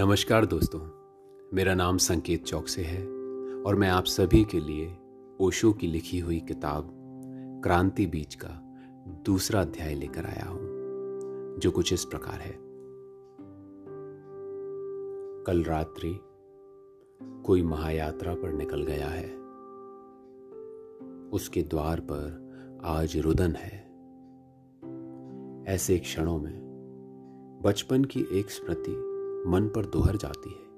नमस्कार 0.00 0.46
दोस्तों, 0.46 0.80
मेरा 1.54 1.74
नाम 1.74 1.96
संकेत 1.96 2.44
चौक 2.44 2.68
से 2.68 2.82
है 2.82 3.06
और 3.62 3.74
मैं 3.74 3.88
आप 3.88 4.04
सभी 4.04 4.44
के 4.44 4.60
लिए 4.60 4.96
ओशो 5.40 5.72
की 5.72 5.86
लिखी 5.86 6.18
हुई 6.18 6.40
किताब, 6.40 6.90
क्रांति 7.64 8.06
बीज 8.06 8.34
का 8.34 8.48
दूसरा 9.26 9.60
अध्याय 9.60 9.94
लेकर 9.94 10.26
आया 10.26 10.46
हूँ, 10.46 10.60
जो 11.58 11.70
कुछ 11.70 11.92
इस 11.92 12.04
प्रकार 12.04 12.34
है। 12.34 12.56
कल 15.46 15.62
रात्रि 15.62 16.20
कोई 17.22 17.62
महायात्रा 17.62 18.34
पर 18.34 18.52
निकल 18.52 18.82
गया 18.82 19.08
है। 19.08 19.36
उसके 21.30 21.62
द्वार 21.62 22.00
पर 22.00 22.50
आज 22.84 23.16
रुदन 23.16 23.52
है। 23.52 23.90
ऐसे 25.74 25.98
क्षणों 25.98 26.38
में 26.38 26.60
बचपन 27.64 28.04
की 28.04 28.26
एक 28.32 28.50
स्मृति 28.50 29.09
मन 29.46 29.72
पर 29.76 29.86
दोहर 29.86 30.16
जाती 30.16 30.50
है। 30.50 30.70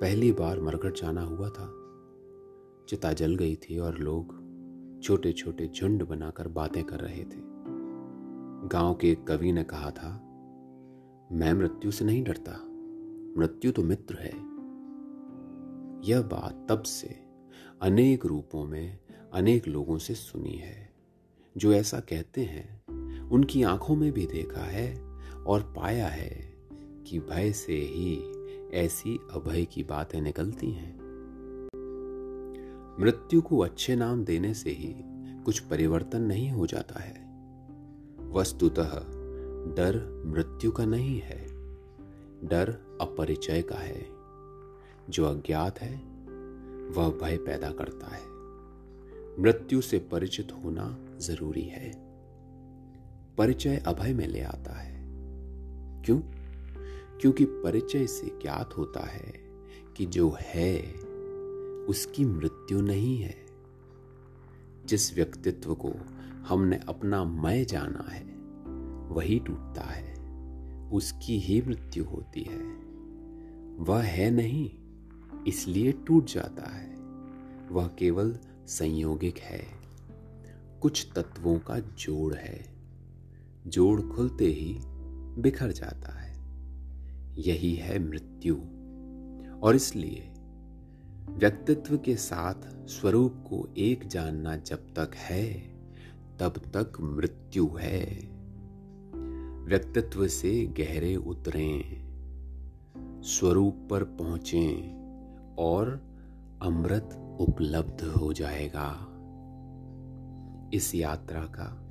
पहली 0.00 0.32
बार 0.32 0.60
मरकट 0.60 0.94
जाना 0.94 1.22
हुआ 1.22 1.48
था। 1.48 1.76
चिता 2.88 3.12
जल 3.12 3.34
गई 3.34 3.56
थी 3.56 3.78
और 3.78 3.98
लोग 3.98 4.40
छोटे 5.02 5.32
छोटे 5.32 5.66
झुंड 5.66 6.06
बनाकर 6.06 6.48
बातें 6.48 6.84
कर 6.84 7.00
रहे 7.00 7.24
थे। 7.24 7.50
गाँव 8.68 8.94
के 8.94 9.10
एक 9.10 9.26
कवि 9.26 9.52
ने 9.52 9.64
कहा 9.64 9.90
था, 9.90 10.12
मैं 11.32 11.52
मृत्यु 11.52 11.90
से 11.90 12.04
नहीं 12.04 12.24
डरता। 12.24 12.64
मृत्यु 13.40 13.72
तो 13.72 13.82
मित्र 13.82 14.14
है। 14.14 14.50
यह 16.10 16.22
बात 16.22 16.66
तब 16.68 16.82
से 16.82 17.24
अनेक 17.82 18.26
रूपों 18.26 18.64
में 18.64 18.98
अनेक 19.32 19.68
लोगों 19.68 19.98
से 19.98 20.14
सुनी 20.14 20.54
है। 20.54 20.92
जो 21.56 21.72
ऐसा 21.72 22.00
कहते 22.00 22.40
हैं, 22.40 22.84
उनकी 23.28 23.62
आँखों 23.62 23.96
में 23.96 24.12
भी 24.12 24.26
देखा 24.26 24.60
है 24.60 25.02
और 25.46 25.72
पाया 25.76 26.06
है। 26.06 26.49
कि 27.10 27.18
भय 27.18 27.52
से 27.52 27.72
ही 27.72 28.24
ऐसी 28.70 29.18
अभय 29.32 29.64
की 29.64 29.84
बातें 29.84 30.20
निकलती 30.20 30.72
हैं। 30.72 31.00
मृत्यु 33.00 33.42
को 33.42 33.58
अच्छे 33.58 33.96
नाम 33.96 34.24
देने 34.24 34.54
से 34.54 34.70
ही 34.70 34.94
कुछ 35.42 35.60
परिवर्तन 35.60 36.20
नहीं 36.20 36.50
हो 36.50 36.66
जाता 36.66 37.00
है। 37.00 37.30
वस्तुतः 38.32 38.90
डर 39.74 40.22
मृत्यु 40.26 40.70
का 40.70 40.84
नहीं 40.84 41.20
है। 41.20 41.46
डर 42.48 42.98
अपरिचय 43.00 43.62
का 43.62 43.76
है। 43.76 44.06
जो 45.10 45.24
अज्ञात 45.24 45.78
है, 45.78 45.96
वह 46.88 47.08
भय 47.08 47.36
पैदा 47.36 47.70
करता 47.70 48.06
है। 48.06 48.24
मृत्यु 49.42 49.80
से 49.80 49.98
परिचित 49.98 50.48
होना 50.52 50.98
ज़रूरी 51.18 51.64
है। 51.64 51.92
परिचय 53.38 53.76
अभय 53.76 54.14
में 54.14 54.26
ले 54.26 54.40
आता 54.40 54.72
है। 54.72 55.00
क्यों? 56.02 56.39
क्योंकि 57.20 57.44
परिचय 57.44 58.06
से 58.06 58.26
ज्ञात 58.26 58.74
होता 58.78 59.00
है 59.00 59.32
कि 59.96 60.06
जो 60.06 60.36
है, 60.40 60.92
उसकी 61.84 62.24
मृत्यु 62.24 62.80
नहीं 62.80 63.18
है। 63.18 63.46
जिस 64.86 65.14
व्यक्तित्व 65.14 65.74
को 65.74 65.92
हमने 66.48 66.80
अपना 66.88 67.24
मैं 67.24 67.66
जाना 67.66 68.08
है, 68.10 68.24
वही 69.08 69.38
टूटता 69.38 69.82
है। 69.82 70.20
उसकी 70.90 71.38
ही 71.38 71.62
मृत्यु 71.62 72.04
होती 72.04 72.42
है। 72.42 72.58
वह 73.76 74.02
है 74.02 74.30
नहीं, 74.30 74.70
इसलिए 75.44 75.92
टूट 75.92 76.24
जाता 76.24 76.70
है। 76.70 76.96
वह 77.70 77.86
केवल 77.86 78.38
संयोगिक 78.66 79.38
है। 79.38 79.66
कुछ 80.82 81.08
तत्वों 81.16 81.58
का 81.58 81.78
जोड़ 81.78 82.34
है। 82.34 82.74
जोड़ 83.66 84.00
खुलते 84.00 84.44
ही 84.44 84.78
बिखर 85.42 85.72
जाता 85.72 86.12
है। 86.12 86.19
यही 87.38 87.74
है 87.74 87.98
मृत्यु। 87.98 88.56
और 89.62 89.76
इसलिए 89.76 90.32
व्यक्तित्व 91.28 91.98
के 91.98 92.16
साथ 92.16 92.88
स्वरूप 92.88 93.34
को 93.36 93.68
एक 93.76 94.06
जानना 94.06 94.56
जब 94.56 94.76
तक 94.76 95.10
है, 95.14 95.70
तब 96.40 96.52
तक 96.76 96.92
मृत्यु 97.00 97.68
है। 97.80 98.30
व्यक्तित्व 99.64 100.28
से 100.28 100.66
गहरे 100.66 101.16
उतरें, 101.16 102.10
स्वरूप 103.22 103.88
पर 103.90 104.04
पहुँचे 104.04 104.90
और 105.58 106.10
अमृत 106.62 107.36
उपलब्ध 107.40 108.04
हो 108.04 108.32
जाएगा। 108.32 109.06
इस 110.74 110.94
यात्रा 110.94 111.40
का, 111.40 111.86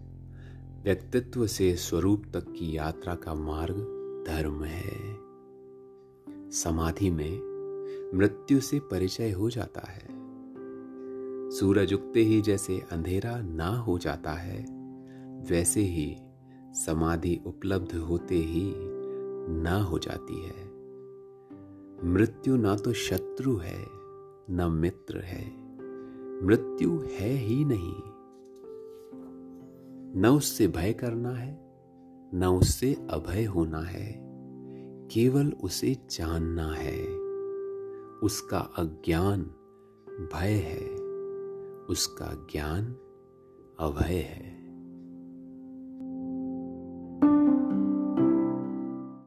व्यक्तित्व 0.84 1.48
से 1.48 1.76
स्वरूप 1.76 2.24
तक 2.34 2.44
की 2.44 2.78
यात्रा 2.78 3.16
का 3.16 3.34
मार्ग 3.34 3.76
धर्म 4.28 4.64
है। 4.64 5.29
समाधि 6.52 7.10
में 7.10 7.50
मृत्यु 8.18 8.60
से 8.60 8.80
परिचय 8.80 9.32
हो 9.32 9.50
जाता 9.50 9.82
है। 9.88 10.20
सूरज 11.50 11.94
उगते 11.94 12.20
ही 12.20 12.42
जैसे 12.42 12.80
अंधेरा 12.92 13.42
ना 13.42 13.68
हो 13.68 13.98
जाता 13.98 14.32
है, 14.32 14.66
वैसे 15.50 15.82
ही 15.82 16.18
समाधि 16.74 17.42
उपलब्ध 17.46 17.96
होते 17.96 18.36
ही 18.36 18.74
ना 19.62 19.82
हो 19.82 20.00
जाती 20.00 20.44
है। 20.44 20.70
मृत्यु 22.04 22.56
ना 22.56 22.76
तो 22.76 22.94
शत्रु 22.94 23.56
है, 23.56 23.86
ना 24.50 24.70
मित्र 24.70 25.18
है। 25.18 25.46
मृत्यु 26.46 27.00
है 27.00 27.30
ही 27.30 27.66
नहीं। 27.66 27.96
न 30.22 30.28
उससे 30.38 30.68
भय 30.68 30.94
करना 30.94 31.32
है, 31.32 31.60
न 32.34 32.46
उससे 32.46 33.08
अभय 33.10 33.44
होना 33.46 33.82
है। 33.82 34.29
केवल 35.12 35.54
उसे 35.64 35.98
जानना 36.12 36.74
है। 36.74 37.06
उसका 38.24 38.58
अज्ञान 38.58 39.44
भय 40.34 40.54
है। 40.54 40.96
उसका 41.86 42.48
ज्ञान 42.52 42.96
अभय 43.80 44.16
है। 44.16 44.59